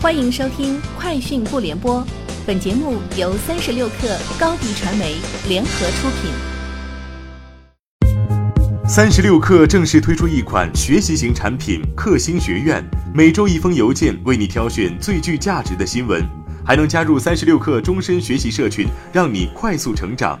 [0.00, 2.00] 欢迎收听《快讯不联播》，
[2.46, 5.16] 本节目由三十六克高低传媒
[5.48, 6.30] 联合出品。
[8.88, 12.80] 三十六克正式推出一款学习型产品——克星学院，
[13.12, 16.24] 每周一封邮件，为你挑选最具价值的新闻，
[16.64, 20.38] 还能加入三十六克终身学习社群，让你快速成长。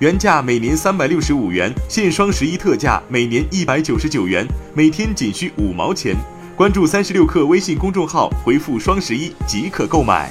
[0.00, 6.14] 原价每年三百六十五元，现双十一特价每年一百九十九元，每天仅需五毛钱。
[6.58, 10.28] 关注三十六氪微信公众号，回复“双十一”即可购买。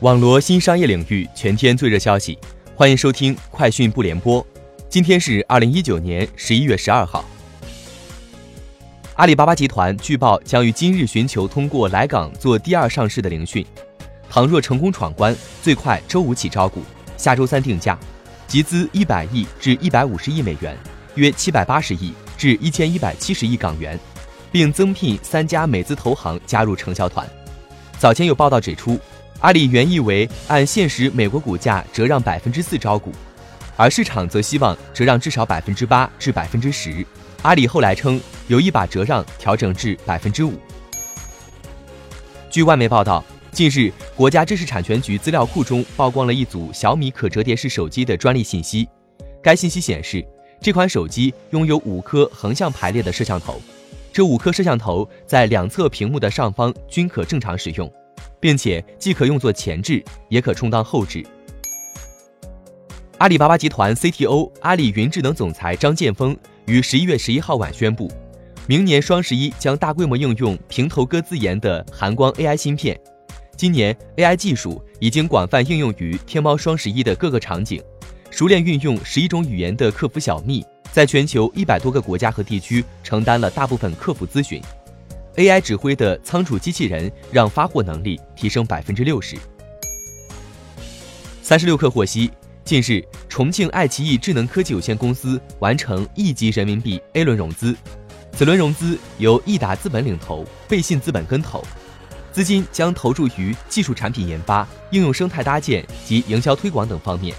[0.00, 2.38] 网罗新商业领域全天最热消息，
[2.74, 4.42] 欢迎收听快讯不联播。
[4.88, 7.22] 今天是二零一九年十一月十二号。
[9.16, 13.62] 阿里巴巴集团据报将于今日寻求通过来港做第二上市的聆讯，
[14.30, 16.80] 倘若成功闯关，最快周五起招股，
[17.18, 17.98] 下周三定价，
[18.48, 20.74] 集资一百亿至一百五十亿美元。
[21.14, 23.98] 约七百八十亿至一千一百七十亿港元，
[24.50, 27.26] 并增聘三家美资投行加入承销团。
[27.98, 28.98] 早前有报道指出，
[29.40, 33.12] 阿里原意为按现时美国股价折让百分之四招股，
[33.76, 37.06] 而市场则希望折让至少百分之八至百分之十。
[37.42, 40.54] 阿里后来称有意把折让调整至百分之五。
[42.50, 48.88] 据外媒报道，近日国家知识产权局资料库中曝光了一组小米可折叠式手机的专利信息，
[49.42, 50.24] 该信息显示。
[50.64, 53.60] 这款手机拥有五颗横向排列的摄像头，
[54.10, 57.92] 这五颗摄像头在两侧屏幕的上方均可正常使用，
[58.40, 61.22] 并且既可用作前置，也可充当后置。
[63.18, 66.34] 阿里巴巴集团 CTO、阿里云智能总裁张建锋
[66.64, 68.10] 于十一月十一号晚宣布，
[68.66, 72.98] 明年双十一将大规模应用平头哥自研的寒光 AI 芯片。
[73.54, 77.82] 今年 AI 技术已经广泛应用于天猫双十一的各个场景。
[78.34, 84.60] 熟练运用十一种语言的客服小蜜，在全球一百多个国家和地区承担了大部分客服咨询。
[85.36, 89.36] AI 指挥的仓储机器人让发货能力提升百分之六十。
[91.42, 92.28] 三十六氪获悉，
[92.64, 97.76] 近日重庆爱奇艺智能科技有限公司完成亿级人民币 A 轮融资，
[98.32, 101.62] 此轮融资由易达资本领投，贝信资本跟投，
[102.32, 107.32] 资金将投注于技术产品研发、应用生态搭建及营销推广等方面。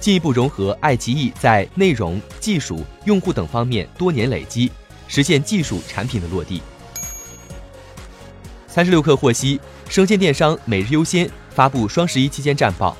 [0.00, 4.72] 进一步融合爱奇艺在内容、技术、用户等方面多年累积，
[5.06, 6.62] 实现技术产品的落地。
[8.66, 12.96] 三十六氪获悉，生鲜电商每日优先发布双十一期间战报，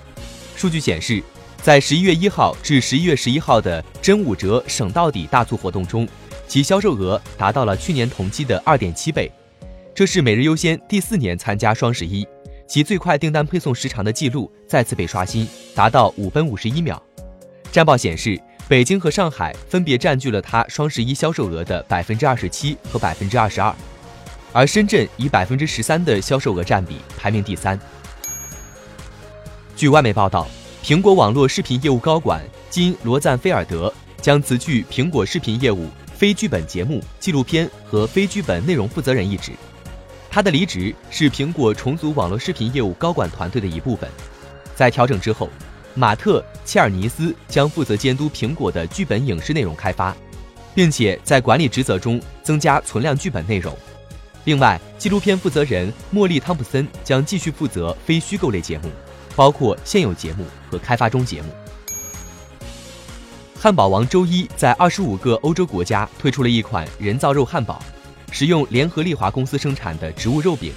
[0.54, 1.22] 数据显示，
[1.62, 6.06] 在十一月一号至十一月十一号的真五折省到底大促活动中，
[6.46, 9.30] 其销售额达到了去年同期的二点七倍，
[9.94, 12.26] 这是每日优先第四年参加双十一。
[12.70, 15.44] 其最快订单配送时长的记录再次被刷新，
[15.74, 17.02] 达到五分五十一秒。
[17.72, 23.74] 战报显示，北京和上海分别占据了它双十一销售额的百分之二十七和百分之二十二，
[24.52, 27.76] 而深圳以百分之十三的销售额占比排名第三。
[29.74, 30.46] 据外媒报道，
[30.80, 33.92] 苹果网络视频业务高管金罗赞菲尔德
[34.22, 39.50] 将辞去苹果视频业务非剧本节目、纪录片和非剧本内容负责人一职。
[40.30, 44.08] 他的离职是苹果重组网络视频业务高管团队的一部分。
[44.76, 45.50] 在调整之后，
[45.94, 50.16] 马特·切尔尼斯将负责监督苹果的剧本影视内容开发，
[50.72, 53.76] 并且在管理职责中增加存量剧本内容。
[54.44, 58.88] 另外，纪录片负责人莫莉·汤普森将继续负责非虚构类节目，
[59.34, 61.48] 包括现有节目和开发中节目。
[63.58, 67.82] 汉堡王周一在二十五个欧洲国家推出了一款人造肉汉堡。
[68.30, 70.72] 使用联合利华公司生产的植物肉饼，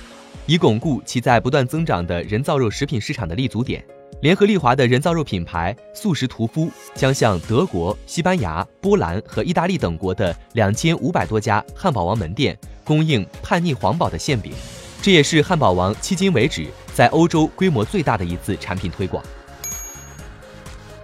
[0.45, 3.83] 以巩固其在不断增长的人造肉食品市场的立足点。
[4.21, 14.53] 联合利华的人造肉品牌素食屠夫将向德国、西班牙、波兰和意大利等国的两千五百多家汉堡王门店供应叛逆皇堡的馅饼，
[15.01, 19.23] 这也是汉堡王迄今为止在欧洲规模最大的一次产品推广。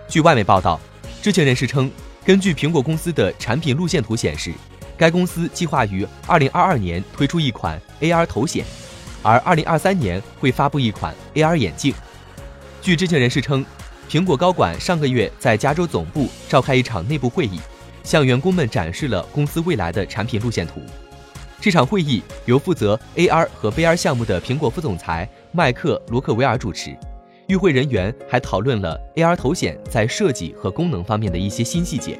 [0.08, 0.80] 据外媒报道，
[1.22, 1.92] 知情人士称，
[2.26, 4.54] 根据苹果公司的产品路线图显示。
[5.00, 8.66] 该公司计划于二零二二年推出一款 AR 头显，
[9.24, 11.94] 而二零二三年会发布一款 AR 眼镜。
[12.81, 13.66] 据知情人士称，
[14.10, 17.62] 苹果高管上个月在加州总部召开一场内部会议，
[18.04, 20.81] 向员工们展示了公司未来的产品路线图。
[21.62, 26.94] 这场会议由负责 AR 和 VR 项目的苹果副总裁麦克罗克维尔主持。
[27.48, 32.19] 与会人员还讨论了 AR 头显在设计和功能方面的一些新细节。